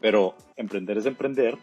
pero 0.00 0.34
emprender 0.56 0.98
es 0.98 1.06
emprender 1.06 1.56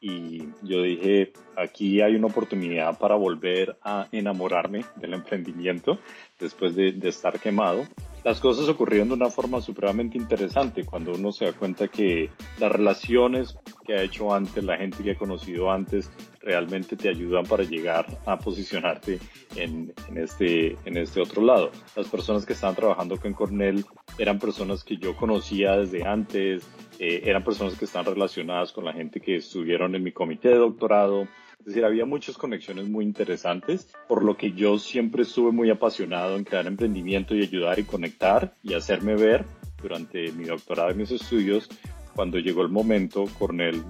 y 0.00 0.44
yo 0.62 0.82
dije, 0.82 1.32
aquí 1.56 2.00
hay 2.00 2.14
una 2.14 2.28
oportunidad 2.28 2.96
para 2.98 3.16
volver 3.16 3.76
a 3.82 4.06
enamorarme 4.12 4.84
del 4.96 5.14
emprendimiento 5.14 5.98
después 6.38 6.76
de, 6.76 6.92
de, 6.92 7.08
estar 7.08 7.40
quemado. 7.40 7.84
Las 8.24 8.40
cosas 8.40 8.68
ocurrieron 8.68 9.08
de 9.08 9.14
una 9.14 9.30
forma 9.30 9.60
supremamente 9.60 10.18
interesante 10.18 10.84
cuando 10.84 11.12
uno 11.12 11.32
se 11.32 11.46
da 11.46 11.52
cuenta 11.52 11.88
que 11.88 12.30
las 12.58 12.70
relaciones 12.70 13.56
que 13.86 13.94
ha 13.94 14.02
hecho 14.02 14.34
antes, 14.34 14.62
la 14.64 14.76
gente 14.76 15.02
que 15.02 15.12
ha 15.12 15.18
conocido 15.18 15.70
antes, 15.70 16.10
realmente 16.40 16.96
te 16.96 17.08
ayudan 17.08 17.44
para 17.44 17.62
llegar 17.62 18.06
a 18.26 18.38
posicionarte 18.38 19.18
en, 19.56 19.92
este, 20.14 20.76
este 20.84 21.20
otro 21.20 21.42
lado. 21.42 21.70
Las 21.96 22.08
personas 22.08 22.44
que 22.44 22.54
estaban 22.54 22.76
trabajando 22.76 23.18
con 23.18 23.32
Cornell 23.32 23.84
eran 24.18 24.38
personas 24.38 24.82
que 24.82 24.96
yo 24.96 25.16
conocía 25.16 25.76
desde 25.76 26.06
antes, 26.06 26.66
eh, 26.98 27.22
eran 27.24 27.44
personas 27.44 27.78
que 27.78 27.84
están 27.84 28.04
relacionadas 28.04 28.72
con 28.72 28.84
la 28.84 28.92
gente 28.92 29.20
que 29.20 29.36
estuvieron 29.36 29.94
en 29.94 30.02
mi 30.02 30.12
comité 30.12 30.48
de 30.48 30.56
doctorado. 30.56 31.28
Es 31.60 31.66
decir, 31.66 31.84
había 31.84 32.06
muchas 32.06 32.38
conexiones 32.38 32.88
muy 32.88 33.04
interesantes, 33.04 33.88
por 34.08 34.24
lo 34.24 34.36
que 34.36 34.52
yo 34.52 34.78
siempre 34.78 35.22
estuve 35.22 35.52
muy 35.52 35.70
apasionado 35.70 36.36
en 36.36 36.44
crear 36.44 36.66
emprendimiento 36.66 37.34
y 37.34 37.42
ayudar 37.42 37.78
y 37.78 37.84
conectar 37.84 38.54
y 38.62 38.74
hacerme 38.74 39.16
ver 39.16 39.44
durante 39.82 40.32
mi 40.32 40.44
doctorado 40.44 40.90
y 40.90 40.94
mis 40.94 41.10
estudios. 41.10 41.68
Cuando 42.14 42.38
llegó 42.38 42.62
el 42.62 42.68
momento, 42.68 43.26
Cornell 43.38 43.82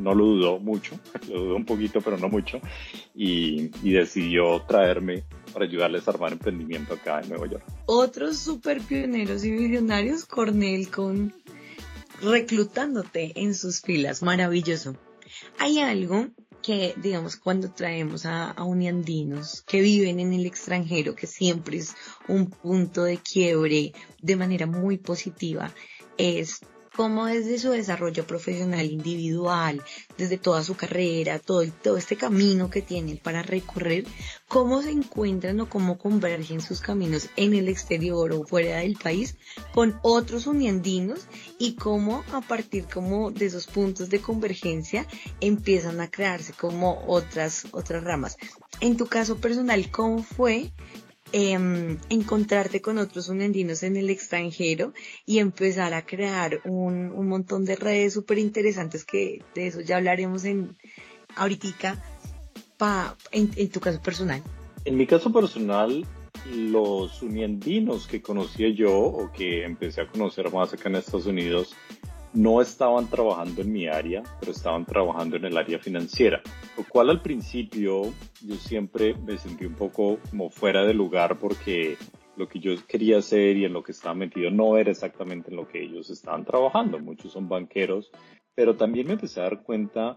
no 0.00 0.14
lo 0.14 0.24
dudó 0.24 0.58
mucho, 0.58 0.98
lo 1.28 1.40
dudó 1.40 1.56
un 1.56 1.64
poquito, 1.64 2.00
pero 2.00 2.16
no 2.16 2.28
mucho, 2.28 2.60
y, 3.14 3.68
decidió 3.82 4.62
traerme 4.62 5.24
para 5.52 5.64
ayudarles 5.64 6.06
a 6.06 6.12
armar 6.12 6.32
emprendimiento 6.32 6.94
acá 6.94 7.20
en 7.20 7.28
Nueva 7.28 7.48
York. 7.48 7.64
Otros 7.86 8.38
super 8.38 8.80
pioneros 8.80 9.44
y 9.44 9.50
visionarios, 9.50 10.24
Cornell 10.24 10.90
con 10.90 11.34
reclutándote 12.22 13.32
en 13.34 13.54
sus 13.54 13.80
filas, 13.80 14.22
maravilloso. 14.22 14.96
Hay 15.58 15.78
algo 15.78 16.28
que, 16.62 16.94
digamos, 16.96 17.36
cuando 17.36 17.72
traemos 17.72 18.26
a, 18.26 18.54
uniandinos 18.62 19.62
que 19.66 19.80
viven 19.80 20.20
en 20.20 20.32
el 20.32 20.46
extranjero, 20.46 21.14
que 21.14 21.26
siempre 21.26 21.78
es 21.78 21.94
un 22.28 22.50
punto 22.50 23.04
de 23.04 23.18
quiebre 23.18 23.92
de 24.20 24.36
manera 24.36 24.66
muy 24.66 24.98
positiva, 24.98 25.72
es 26.18 26.60
cómo 26.94 27.26
desde 27.26 27.58
su 27.58 27.70
desarrollo 27.70 28.26
profesional 28.26 28.86
individual, 28.90 29.82
desde 30.18 30.38
toda 30.38 30.62
su 30.62 30.76
carrera, 30.76 31.38
todo, 31.38 31.62
este 31.96 32.16
camino 32.16 32.70
que 32.70 32.82
tienen 32.82 33.18
para 33.18 33.42
recorrer, 33.42 34.04
cómo 34.48 34.82
se 34.82 34.90
encuentran 34.90 35.60
o 35.60 35.68
cómo 35.68 35.98
convergen 35.98 36.60
sus 36.60 36.80
caminos 36.80 37.28
en 37.36 37.54
el 37.54 37.68
exterior 37.68 38.32
o 38.32 38.44
fuera 38.44 38.78
del 38.78 38.96
país 38.96 39.36
con 39.72 39.98
otros 40.02 40.46
uniandinos 40.46 41.26
y 41.58 41.74
cómo 41.74 42.24
a 42.32 42.40
partir 42.40 42.86
como 42.86 43.30
de 43.30 43.46
esos 43.46 43.66
puntos 43.66 44.10
de 44.10 44.20
convergencia 44.20 45.06
empiezan 45.40 46.00
a 46.00 46.10
crearse 46.10 46.52
como 46.52 47.04
otras, 47.06 47.66
otras 47.72 48.02
ramas. 48.04 48.36
En 48.80 48.96
tu 48.96 49.06
caso 49.06 49.36
personal, 49.36 49.90
¿cómo 49.90 50.22
fue 50.22 50.72
eh, 51.32 51.98
encontrarte 52.08 52.80
con 52.80 52.98
otros 52.98 53.28
unendinos 53.28 53.82
en 53.82 53.96
el 53.96 54.10
extranjero 54.10 54.92
y 55.26 55.38
empezar 55.38 55.94
a 55.94 56.04
crear 56.04 56.60
un, 56.64 57.12
un 57.12 57.28
montón 57.28 57.64
de 57.64 57.76
redes 57.76 58.14
súper 58.14 58.38
interesantes 58.38 59.04
que 59.04 59.42
de 59.54 59.66
eso 59.66 59.80
ya 59.80 59.96
hablaremos 59.96 60.44
en 60.44 60.76
ahorita 61.36 62.02
pa, 62.76 63.16
en, 63.32 63.50
en, 63.56 63.68
tu 63.70 63.80
caso 63.80 64.00
personal. 64.00 64.42
En 64.84 64.96
mi 64.96 65.06
caso 65.06 65.32
personal, 65.32 66.04
los 66.52 67.22
uniendinos 67.22 68.06
que 68.06 68.22
conocía 68.22 68.68
yo 68.70 68.98
o 68.98 69.30
que 69.32 69.64
empecé 69.64 70.00
a 70.00 70.06
conocer 70.06 70.50
más 70.52 70.72
acá 70.72 70.88
en 70.88 70.96
Estados 70.96 71.26
Unidos 71.26 71.74
no 72.32 72.62
estaban 72.62 73.08
trabajando 73.08 73.62
en 73.62 73.72
mi 73.72 73.88
área, 73.88 74.22
pero 74.38 74.52
estaban 74.52 74.84
trabajando 74.84 75.36
en 75.36 75.44
el 75.46 75.56
área 75.56 75.78
financiera, 75.78 76.40
lo 76.80 76.86
cual 76.88 77.10
al 77.10 77.20
principio 77.20 78.04
yo 78.40 78.54
siempre 78.54 79.14
me 79.14 79.36
sentí 79.36 79.66
un 79.66 79.74
poco 79.74 80.18
como 80.30 80.48
fuera 80.48 80.82
de 80.86 80.94
lugar 80.94 81.38
porque 81.38 81.98
lo 82.36 82.48
que 82.48 82.58
yo 82.58 82.72
quería 82.88 83.18
hacer 83.18 83.58
y 83.58 83.66
en 83.66 83.74
lo 83.74 83.82
que 83.82 83.92
estaba 83.92 84.14
metido 84.14 84.50
no 84.50 84.78
era 84.78 84.90
exactamente 84.90 85.50
en 85.50 85.56
lo 85.56 85.68
que 85.68 85.82
ellos 85.82 86.08
estaban 86.08 86.46
trabajando. 86.46 86.98
Muchos 86.98 87.32
son 87.32 87.50
banqueros, 87.50 88.10
pero 88.54 88.76
también 88.76 89.08
me 89.08 89.12
empecé 89.12 89.40
a 89.40 89.44
dar 89.44 89.62
cuenta 89.62 90.16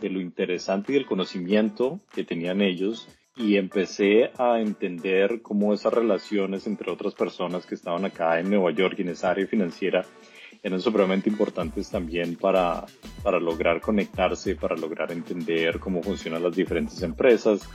de 0.00 0.08
lo 0.08 0.20
interesante 0.20 0.92
y 0.92 0.94
del 0.94 1.06
conocimiento 1.06 1.98
que 2.14 2.22
tenían 2.22 2.60
ellos 2.60 3.08
y 3.36 3.56
empecé 3.56 4.30
a 4.38 4.60
entender 4.60 5.42
cómo 5.42 5.74
esas 5.74 5.92
relaciones 5.92 6.68
entre 6.68 6.92
otras 6.92 7.14
personas 7.14 7.66
que 7.66 7.74
estaban 7.74 8.04
acá 8.04 8.38
en 8.38 8.48
Nueva 8.48 8.70
York 8.70 8.94
y 8.98 9.02
en 9.02 9.08
esa 9.08 9.30
área 9.30 9.48
financiera 9.48 10.06
eran 10.62 10.80
supremamente 10.80 11.28
importantes 11.28 11.90
también 11.90 12.36
para, 12.36 12.86
para 13.22 13.38
lograr 13.40 13.80
conectarse, 13.80 14.56
para 14.56 14.76
lograr 14.76 15.12
entender 15.12 15.78
cómo 15.78 16.02
funcionan 16.02 16.42
las 16.42 16.56
diferentes 16.56 17.02
empresas. 17.02 17.68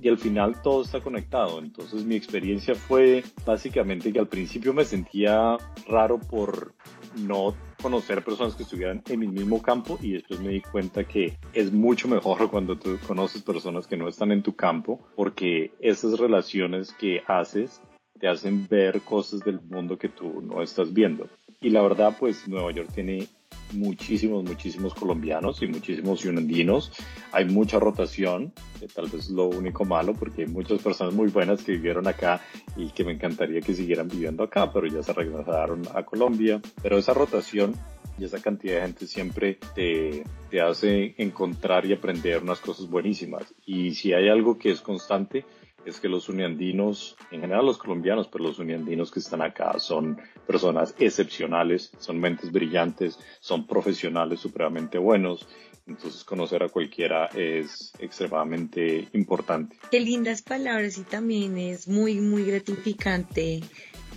Y 0.00 0.08
al 0.08 0.18
final 0.18 0.60
todo 0.62 0.82
está 0.82 1.00
conectado. 1.00 1.60
Entonces 1.60 2.04
mi 2.04 2.16
experiencia 2.16 2.74
fue 2.74 3.22
básicamente 3.46 4.12
que 4.12 4.18
al 4.18 4.28
principio 4.28 4.74
me 4.74 4.84
sentía 4.84 5.56
raro 5.86 6.18
por 6.18 6.74
no 7.16 7.54
conocer 7.80 8.24
personas 8.24 8.54
que 8.54 8.62
estuvieran 8.62 9.02
en 9.08 9.20
mi 9.20 9.26
mismo 9.26 9.60
campo 9.60 9.98
y 10.00 10.12
después 10.12 10.40
me 10.40 10.50
di 10.50 10.60
cuenta 10.60 11.04
que 11.04 11.36
es 11.52 11.72
mucho 11.72 12.08
mejor 12.08 12.48
cuando 12.50 12.78
tú 12.78 12.98
conoces 13.06 13.42
personas 13.42 13.86
que 13.86 13.96
no 13.96 14.08
están 14.08 14.32
en 14.32 14.42
tu 14.42 14.54
campo 14.54 15.00
porque 15.16 15.72
esas 15.80 16.18
relaciones 16.18 16.92
que 16.92 17.22
haces 17.26 17.80
te 18.20 18.28
hacen 18.28 18.68
ver 18.68 19.00
cosas 19.00 19.40
del 19.40 19.60
mundo 19.60 19.98
que 19.98 20.08
tú 20.08 20.40
no 20.42 20.62
estás 20.62 20.92
viendo. 20.92 21.28
Y 21.62 21.70
la 21.70 21.80
verdad, 21.80 22.16
pues 22.18 22.48
Nueva 22.48 22.72
York 22.72 22.90
tiene 22.92 23.28
muchísimos, 23.72 24.44
muchísimos 24.44 24.94
colombianos 24.94 25.62
y 25.62 25.66
muchísimos 25.66 26.20
yunandinos. 26.20 26.92
Hay 27.32 27.44
mucha 27.46 27.78
rotación, 27.78 28.52
que 28.80 28.88
tal 28.88 29.04
vez 29.04 29.26
es 29.26 29.30
lo 29.30 29.46
único 29.46 29.84
malo, 29.84 30.14
porque 30.14 30.42
hay 30.42 30.48
muchas 30.48 30.82
personas 30.82 31.14
muy 31.14 31.28
buenas 31.28 31.62
que 31.62 31.72
vivieron 31.72 32.06
acá 32.06 32.40
y 32.76 32.90
que 32.90 33.04
me 33.04 33.12
encantaría 33.12 33.60
que 33.60 33.74
siguieran 33.74 34.08
viviendo 34.08 34.42
acá, 34.42 34.72
pero 34.72 34.86
ya 34.86 35.02
se 35.02 35.12
regresaron 35.12 35.82
a 35.94 36.02
Colombia. 36.04 36.60
Pero 36.82 36.98
esa 36.98 37.14
rotación 37.14 37.74
y 38.18 38.24
esa 38.24 38.40
cantidad 38.40 38.74
de 38.74 38.82
gente 38.82 39.06
siempre 39.06 39.58
te, 39.74 40.24
te 40.50 40.60
hace 40.60 41.14
encontrar 41.18 41.86
y 41.86 41.92
aprender 41.92 42.42
unas 42.42 42.60
cosas 42.60 42.88
buenísimas. 42.88 43.54
Y 43.64 43.94
si 43.94 44.12
hay 44.12 44.28
algo 44.28 44.58
que 44.58 44.70
es 44.70 44.80
constante, 44.80 45.44
es 45.84 46.00
que 46.00 46.08
los 46.08 46.28
uniandinos, 46.28 47.16
en 47.30 47.40
general 47.40 47.66
los 47.66 47.78
colombianos, 47.78 48.28
pero 48.28 48.44
los 48.44 48.58
uniandinos 48.58 49.10
que 49.10 49.20
están 49.20 49.42
acá 49.42 49.78
son 49.78 50.20
personas 50.46 50.94
excepcionales, 50.98 51.92
son 51.98 52.20
mentes 52.20 52.52
brillantes, 52.52 53.18
son 53.40 53.66
profesionales 53.66 54.40
supremamente 54.40 54.98
buenos. 54.98 55.48
Entonces 55.86 56.22
conocer 56.22 56.62
a 56.62 56.68
cualquiera 56.68 57.26
es 57.26 57.92
extremadamente 57.98 59.08
importante. 59.14 59.76
Qué 59.90 59.98
lindas 59.98 60.40
palabras 60.40 60.96
y 60.96 61.02
también 61.02 61.58
es 61.58 61.88
muy, 61.88 62.20
muy 62.20 62.44
gratificante 62.44 63.60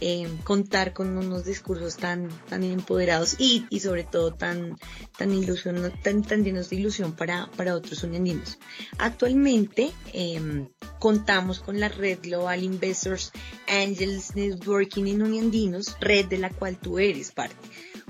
eh, 0.01 0.27
contar 0.43 0.93
con 0.93 1.17
unos 1.17 1.45
discursos 1.45 1.97
tan, 1.97 2.29
tan 2.49 2.63
empoderados 2.63 3.35
y, 3.39 3.65
y 3.69 3.79
sobre 3.79 4.03
todo 4.03 4.33
tan, 4.33 4.77
tan, 5.17 5.33
ilusión, 5.33 5.91
tan, 6.03 6.23
tan 6.23 6.43
llenos 6.43 6.69
de 6.69 6.77
ilusión 6.77 7.15
para, 7.15 7.49
para 7.55 7.75
otros 7.75 8.03
uniandinos. 8.03 8.57
Actualmente 8.97 9.91
eh, 10.13 10.67
contamos 10.99 11.59
con 11.59 11.79
la 11.79 11.89
red 11.89 12.19
Global 12.21 12.63
Investors 12.63 13.31
Angels 13.67 14.35
Networking 14.35 15.05
en 15.05 15.21
Uniandinos, 15.21 15.97
red 15.99 16.25
de 16.25 16.37
la 16.37 16.49
cual 16.49 16.77
tú 16.77 16.99
eres 16.99 17.31
parte. 17.31 17.55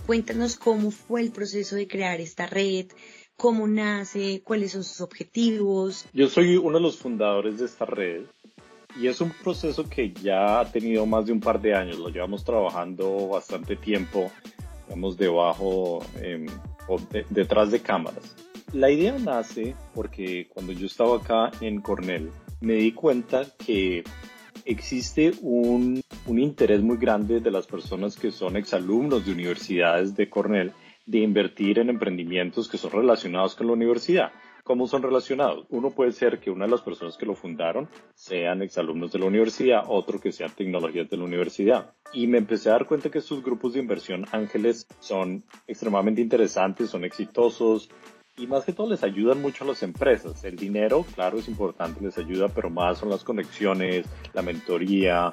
Cuéntanos 0.06 0.56
cómo 0.56 0.92
fue 0.92 1.22
el 1.22 1.32
proceso 1.32 1.76
de 1.76 1.88
crear 1.88 2.22
esta 2.22 2.46
red, 2.46 2.88
cómo 3.36 3.68
nace, 3.68 4.42
cuáles 4.44 4.72
son 4.72 4.84
sus 4.84 5.02
objetivos. 5.02 6.06
Yo 6.14 6.30
soy 6.30 6.58
uno 6.58 6.78
de 6.78 6.84
los 6.84 6.98
fundadores 6.98 7.60
de 7.60 7.66
esta 7.66 7.86
red 7.86 8.26
y 8.96 9.08
es 9.08 9.22
un 9.22 9.30
proceso 9.30 9.88
que 9.90 10.14
ya 10.14 10.60
ha 10.60 10.72
tenido 10.72 11.06
más 11.06 11.26
de 11.26 11.34
un 11.34 11.40
par 11.40 11.62
de 11.62 11.74
años, 11.74 11.98
lo 11.98 12.10
llevamos 12.10 12.44
trabajando 12.44 13.28
bastante 13.28 13.76
tiempo, 13.76 14.32
digamos, 14.86 15.18
debajo 15.18 16.04
em, 16.22 16.46
o 16.88 17.00
detrás 17.30 17.72
de 17.72 17.82
cámaras. 17.82 18.36
la 18.74 18.90
idea 18.92 19.18
nace 19.18 19.76
porque 19.94 20.48
cuando 20.50 20.72
yo 20.74 20.86
estaba 20.86 21.18
acá 21.18 21.52
en 21.62 21.82
Cornell, 21.82 22.32
me 22.62 22.74
di 22.74 22.92
cuenta 22.92 23.46
que 23.66 24.04
existe 24.66 25.34
un, 25.42 26.02
un 26.26 26.40
interés 26.40 26.82
muy 26.82 26.98
grande 26.98 27.40
de 27.40 27.52
las 27.52 27.68
personas 27.68 28.16
que 28.18 28.32
son 28.32 28.58
exalumnos 28.58 29.26
de 29.26 29.32
universidades 29.32 30.16
de 30.16 30.30
Cornell 30.30 30.74
de 31.06 31.20
invertir 31.20 31.80
en 31.80 31.90
emprendimientos 31.90 32.68
que 32.68 32.78
son 32.78 32.92
relacionados 32.92 33.56
con 33.56 33.68
la 33.68 33.74
universidad. 33.74 34.32
¿Cómo 34.66 34.88
son 34.88 35.04
relacionados? 35.04 35.68
Uno 35.70 35.92
puede 35.92 36.12
ser 36.12 36.40
que 36.40 36.50
una 36.50 36.66
de 36.66 36.72
las 36.72 36.82
personas 36.82 37.18
que 37.18 37.28
lo 37.28 37.36
fundaron 37.36 37.88
sean 38.16 38.64
exalumnos 38.64 39.12
de 39.12 39.20
la 39.20 39.28
universidad, 39.28 39.84
otro 39.88 40.20
que 40.20 40.32
sean 40.32 40.50
tecnologías 40.56 41.08
de 41.08 41.18
la 41.18 41.24
universidad. 41.24 41.94
Y 42.14 42.26
me 42.26 42.40
empecé 42.40 42.70
a 42.70 42.72
dar 42.72 42.88
cuenta 42.88 43.12
que 43.12 43.20
estos 43.20 43.44
grupos 43.44 43.74
de 43.74 43.82
inversión 43.82 44.26
ángeles 44.32 44.88
son 45.00 45.44
extremadamente 45.68 46.22
interesantes, 46.22 46.90
son 46.90 47.06
exitosos 47.06 47.92
y 48.38 48.48
más 48.48 48.66
que 48.66 48.74
todo 48.74 48.90
les 48.90 49.04
ayudan 49.04 49.40
mucho 49.40 49.66
a 49.66 49.68
las 49.68 49.84
empresas. 49.84 50.44
El 50.44 50.56
dinero, 50.56 51.06
claro, 51.14 51.38
es 51.38 51.48
importante, 51.48 52.04
les 52.04 52.18
ayuda, 52.18 52.48
pero 52.48 52.72
más 52.72 52.98
son 52.98 53.12
las 53.12 53.24
conexiones, 53.24 54.08
la 54.34 54.42
mentoría, 54.42 55.30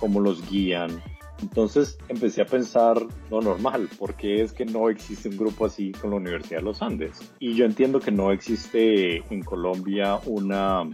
cómo 0.00 0.20
los 0.20 0.48
guían. 0.48 1.02
Entonces 1.42 1.98
empecé 2.08 2.42
a 2.42 2.46
pensar 2.46 2.96
lo 3.30 3.40
normal, 3.40 3.88
¿por 3.98 4.14
qué 4.14 4.42
es 4.42 4.52
que 4.52 4.64
no 4.64 4.88
existe 4.88 5.28
un 5.28 5.36
grupo 5.36 5.66
así 5.66 5.92
con 5.92 6.10
la 6.10 6.16
Universidad 6.16 6.60
de 6.60 6.64
los 6.64 6.80
Andes? 6.80 7.32
Y 7.38 7.54
yo 7.54 7.64
entiendo 7.64 8.00
que 8.00 8.12
no 8.12 8.32
existe 8.32 9.18
en 9.32 9.42
Colombia 9.42 10.20
una 10.26 10.88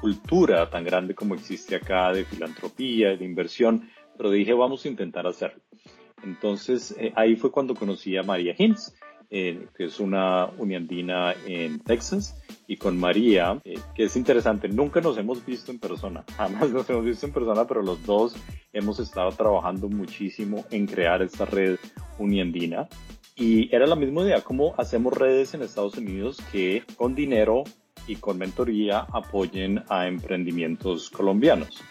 cultura 0.00 0.68
tan 0.70 0.84
grande 0.84 1.14
como 1.14 1.34
existe 1.34 1.74
acá 1.74 2.12
de 2.12 2.24
filantropía, 2.24 3.16
de 3.16 3.24
inversión, 3.24 3.88
pero 4.16 4.30
dije 4.30 4.52
vamos 4.52 4.84
a 4.84 4.88
intentar 4.88 5.26
hacerlo. 5.26 5.62
Entonces 6.22 6.94
eh, 6.98 7.12
ahí 7.16 7.36
fue 7.36 7.50
cuando 7.50 7.74
conocí 7.74 8.16
a 8.16 8.22
María 8.22 8.54
Hinz, 8.56 8.94
eh, 9.30 9.66
que 9.76 9.86
es 9.86 9.98
una 9.98 10.46
uniandina 10.58 11.34
en 11.46 11.80
Texas, 11.80 12.40
y 12.66 12.76
con 12.76 12.98
María, 12.98 13.60
eh, 13.64 13.78
que 13.94 14.04
es 14.04 14.16
interesante, 14.16 14.68
nunca 14.68 15.00
nos 15.00 15.18
hemos 15.18 15.44
visto 15.44 15.70
en 15.70 15.78
persona, 15.78 16.24
jamás 16.36 16.70
nos 16.70 16.88
hemos 16.90 17.04
visto 17.04 17.26
en 17.26 17.32
persona, 17.32 17.66
pero 17.66 17.82
los 17.82 18.04
dos 18.04 18.34
hemos 18.72 18.98
estado 18.98 19.30
trabajando 19.32 19.88
muchísimo 19.88 20.64
en 20.70 20.86
crear 20.86 21.22
esta 21.22 21.44
red 21.44 21.78
uniandina. 22.18 22.88
Y 23.38 23.74
era 23.74 23.86
la 23.86 23.96
misma 23.96 24.22
idea, 24.22 24.40
cómo 24.40 24.74
hacemos 24.78 25.12
redes 25.12 25.52
en 25.52 25.62
Estados 25.62 25.98
Unidos 25.98 26.38
que 26.50 26.82
con 26.96 27.14
dinero 27.14 27.64
y 28.06 28.16
con 28.16 28.38
mentoría 28.38 29.06
apoyen 29.12 29.82
a 29.88 30.06
emprendimientos 30.06 31.10
colombianos. 31.10 31.82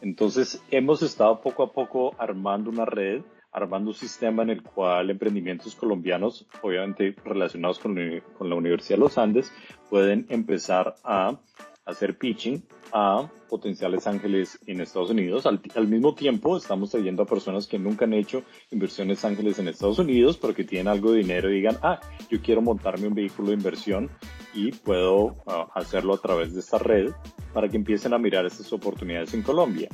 Entonces 0.00 0.62
hemos 0.70 1.02
estado 1.02 1.40
poco 1.40 1.62
a 1.62 1.72
poco 1.72 2.14
armando 2.18 2.70
una 2.70 2.84
red 2.84 3.22
armando 3.52 3.90
un 3.90 3.96
sistema 3.96 4.42
en 4.42 4.50
el 4.50 4.62
cual 4.62 5.10
emprendimientos 5.10 5.74
colombianos, 5.74 6.46
obviamente 6.62 7.14
relacionados 7.24 7.78
con, 7.78 7.94
la 7.96 8.54
Universidad 8.54 8.96
de 8.96 9.04
los 9.04 9.18
Andes, 9.18 9.52
pueden 9.88 10.26
empezar 10.28 10.96
a 11.04 11.38
hacer 11.84 12.18
pitching 12.18 12.62
a 12.92 13.30
potenciales 13.48 14.06
ángeles 14.06 14.58
en 14.66 14.80
Estados 14.82 15.10
Unidos. 15.10 15.46
Al, 15.46 15.88
mismo 15.88 16.14
tiempo, 16.14 16.56
estamos 16.56 16.90
trayendo 16.90 17.22
a 17.22 17.26
personas 17.26 17.66
que 17.66 17.78
nunca 17.78 18.04
han 18.04 18.12
hecho 18.12 18.42
inversiones 18.70 19.24
ángeles 19.24 19.58
en 19.58 19.68
Estados 19.68 19.98
Unidos, 19.98 20.36
pero 20.36 20.54
que 20.54 20.64
tienen 20.64 20.88
algo 20.88 21.12
de 21.12 21.18
dinero 21.18 21.50
y 21.50 21.56
digan, 21.56 21.78
ah, 21.82 21.98
yo 22.30 22.42
quiero 22.42 22.60
montarme 22.60 23.08
un 23.08 23.14
vehículo 23.14 23.48
de 23.48 23.54
inversión 23.54 24.10
y 24.52 24.72
puedo 24.72 25.36
ah, 25.46 25.68
hacerlo 25.74 26.14
a 26.14 26.18
través 26.18 26.52
de 26.52 26.60
esta 26.60 26.78
red 26.78 27.10
para 27.54 27.68
que 27.68 27.76
empiecen 27.76 28.12
a 28.12 28.18
mirar 28.18 28.44
estas 28.44 28.70
oportunidades 28.72 29.32
en 29.32 29.42
Colombia 29.42 29.88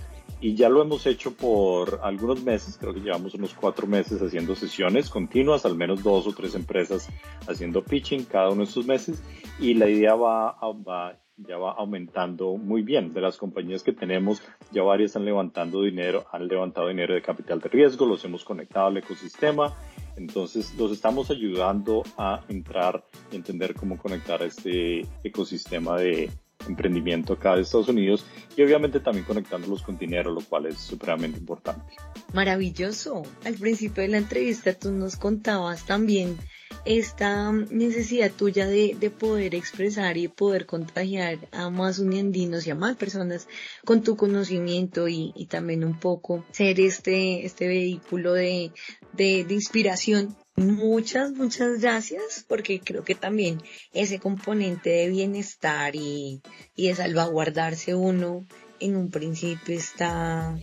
y 0.44 0.54
ya 0.54 0.68
lo 0.68 0.82
hemos 0.82 1.06
hecho 1.06 1.32
por 1.32 2.00
algunos 2.02 2.44
meses, 2.44 2.76
creo 2.78 2.92
que 2.92 3.00
llevamos 3.00 3.32
unos 3.32 3.54
cuatro 3.54 3.86
meses 3.86 4.20
haciendo 4.20 4.54
sesiones 4.54 5.08
continuas, 5.08 5.64
al 5.64 5.74
menos 5.74 6.02
dos 6.02 6.26
o 6.26 6.34
tres 6.34 6.54
empresas 6.54 7.08
haciendo 7.48 7.82
pitching 7.82 8.26
cada 8.26 8.50
uno 8.50 8.58
de 8.58 8.64
estos 8.64 8.84
meses 8.84 9.22
y 9.58 9.72
la 9.72 9.88
idea 9.88 10.14
va, 10.14 10.54
va 10.86 11.18
ya 11.38 11.56
va 11.56 11.72
aumentando 11.72 12.58
muy 12.58 12.82
bien. 12.82 13.14
De 13.14 13.22
las 13.22 13.38
compañías 13.38 13.82
que 13.82 13.94
tenemos, 13.94 14.42
ya 14.70 14.82
varias 14.82 15.12
están 15.12 15.24
levantando 15.24 15.80
dinero, 15.80 16.26
han 16.30 16.46
levantado 16.46 16.88
dinero 16.88 17.14
de 17.14 17.22
capital 17.22 17.60
de 17.60 17.70
riesgo, 17.70 18.04
los 18.04 18.22
hemos 18.26 18.44
conectado 18.44 18.88
al 18.88 18.98
ecosistema. 18.98 19.74
Entonces, 20.16 20.74
los 20.76 20.92
estamos 20.92 21.30
ayudando 21.30 22.02
a 22.18 22.42
entrar 22.48 23.02
y 23.32 23.36
entender 23.36 23.74
cómo 23.74 23.96
conectar 23.96 24.42
este 24.42 25.06
ecosistema 25.24 25.96
de, 25.96 26.30
emprendimiento 26.68 27.34
acá 27.34 27.56
de 27.56 27.62
Estados 27.62 27.88
Unidos 27.88 28.24
y 28.56 28.62
obviamente 28.62 29.00
también 29.00 29.24
conectándolos 29.24 29.82
con 29.82 29.98
dinero, 29.98 30.32
lo 30.32 30.40
cual 30.40 30.66
es 30.66 30.78
supremamente 30.78 31.38
importante. 31.38 31.94
Maravilloso. 32.32 33.22
Al 33.44 33.54
principio 33.54 34.02
de 34.02 34.08
la 34.08 34.18
entrevista 34.18 34.74
tú 34.74 34.92
nos 34.92 35.16
contabas 35.16 35.84
también 35.84 36.36
esta 36.84 37.50
necesidad 37.52 38.30
tuya 38.30 38.66
de, 38.66 38.96
poder 39.18 39.54
expresar 39.54 40.16
y 40.16 40.28
poder 40.28 40.66
contagiar 40.66 41.38
a 41.52 41.70
más 41.70 41.98
uniandinos 41.98 42.66
y 42.66 42.70
a 42.70 42.74
más 42.74 42.96
personas 42.96 43.48
con 43.84 44.02
tu 44.02 44.16
conocimiento 44.16 45.08
y, 45.08 45.32
también 45.48 45.84
un 45.84 45.98
poco 45.98 46.44
ser 46.50 46.80
este, 46.80 47.46
este 47.46 47.68
vehículo 47.68 48.32
de, 48.32 48.72
de, 49.12 49.44
de 49.44 49.54
inspiración 49.54 50.36
Muchas, 50.56 51.32
muchas 51.32 51.80
gracias, 51.80 52.44
porque 52.46 52.80
creo 52.80 53.02
que 53.02 53.16
también 53.16 53.60
ese 53.92 54.20
componente 54.20 54.90
de 54.90 55.08
bienestar 55.08 55.96
y, 55.96 56.42
y 56.76 56.88
de 56.88 56.94
salvaguardarse 56.94 57.94
uno 57.96 58.46
en 58.78 58.96
un 58.96 59.10
principio 59.10 59.76
está 59.76 60.56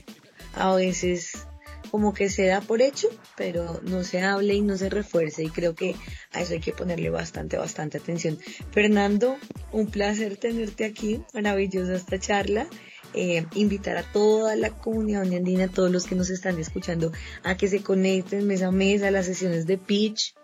a 0.54 0.76
veces 0.76 1.46
como 1.92 2.14
que 2.14 2.30
se 2.30 2.46
da 2.46 2.62
por 2.62 2.82
hecho, 2.82 3.10
pero 3.36 3.82
no 3.84 4.06
se 4.06 4.22
hable 4.22 4.54
y 4.54 4.62
no 4.62 4.78
se 4.78 4.90
refuerce 4.90 5.44
y 5.44 5.50
creo 5.50 5.76
que 5.76 5.96
a 6.32 6.42
eso 6.42 6.54
hay 6.54 6.62
que 6.62 6.72
ponerle 6.72 7.10
bastante, 7.10 7.58
bastante 7.58 7.98
atención. 7.98 8.40
Fernando, 8.72 9.36
un 9.74 9.88
placer 9.88 10.38
tenerte 10.38 10.86
aquí, 10.86 11.22
maravillosa 11.34 11.96
esta 11.96 12.18
charla 12.18 12.66
eh, 13.14 13.46
invitar 13.56 13.98
a 13.98 14.04
toda 14.04 14.56
la 14.56 14.70
comunidad 14.70 15.24
andina, 15.24 15.66
a 15.66 15.68
todos 15.68 15.92
los 15.92 16.06
que 16.06 16.16
nos 16.16 16.30
están 16.30 16.60
escuchando, 16.60 17.12
a 17.44 17.58
que 17.58 17.68
se 17.68 17.82
conecten 17.82 18.48
mes 18.48 18.62
a 18.62 18.72
mes 18.72 19.04
a 19.04 19.12
las 19.12 19.26
sesiones 19.26 19.68
de 19.68 19.78
pitch. 19.78 20.36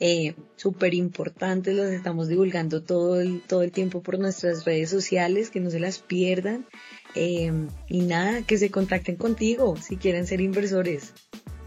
Eh, 0.00 0.34
Súper 0.56 0.94
importantes, 0.94 1.76
los 1.76 1.86
estamos 1.86 2.28
divulgando 2.28 2.82
todo 2.82 3.20
el, 3.20 3.40
todo 3.40 3.62
el 3.62 3.72
tiempo 3.72 4.02
por 4.02 4.18
nuestras 4.18 4.64
redes 4.64 4.90
sociales, 4.90 5.50
que 5.50 5.60
no 5.60 5.70
se 5.70 5.80
las 5.80 5.98
pierdan. 5.98 6.66
Eh, 7.14 7.52
y 7.88 8.00
nada, 8.00 8.42
que 8.42 8.58
se 8.58 8.70
contacten 8.70 9.16
contigo 9.16 9.76
si 9.76 9.96
quieren 9.96 10.26
ser 10.26 10.40
inversores. 10.40 11.12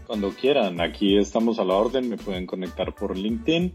Cuando 0.06 0.30
quieran, 0.30 0.80
aquí 0.80 1.18
estamos 1.18 1.58
a 1.58 1.64
la 1.64 1.74
orden, 1.74 2.08
me 2.08 2.16
pueden 2.16 2.46
conectar 2.46 2.94
por 2.94 3.16
LinkedIn 3.16 3.74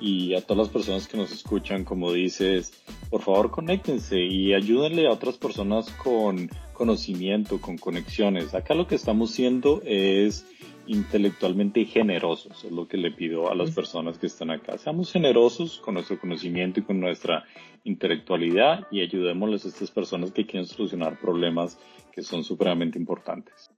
y 0.00 0.34
a 0.34 0.42
todas 0.42 0.66
las 0.66 0.68
personas 0.68 1.08
que 1.08 1.16
nos 1.16 1.32
escuchan, 1.32 1.84
como 1.84 2.12
dices, 2.12 2.72
por 3.10 3.22
favor 3.22 3.50
conéctense 3.50 4.18
y 4.18 4.54
ayúdenle 4.54 5.06
a 5.06 5.12
otras 5.12 5.36
personas 5.38 5.90
con 5.90 6.50
conocimiento, 6.72 7.60
con 7.60 7.76
conexiones. 7.76 8.54
Acá 8.54 8.74
lo 8.74 8.86
que 8.86 8.94
estamos 8.94 9.32
haciendo 9.32 9.82
es 9.84 10.46
intelectualmente 10.86 11.84
generosos, 11.84 12.64
es 12.64 12.72
lo 12.72 12.88
que 12.88 12.96
le 12.96 13.12
pido 13.12 13.50
a 13.50 13.54
las 13.54 13.70
personas 13.70 14.18
que 14.18 14.26
están 14.26 14.50
acá. 14.50 14.78
Seamos 14.78 15.12
generosos 15.12 15.78
con 15.78 15.94
nuestro 15.94 16.18
conocimiento 16.18 16.80
y 16.80 16.82
con 16.82 16.98
nuestra 16.98 17.44
intelectualidad 17.84 18.86
y 18.90 19.00
ayudémosles 19.00 19.64
a 19.64 19.68
estas 19.68 19.90
personas 19.90 20.32
que 20.32 20.46
quieren 20.46 20.66
solucionar 20.66 21.18
problemas 21.20 21.78
que 22.12 22.22
son 22.22 22.44
supremamente 22.44 22.98
importantes. 22.98 23.70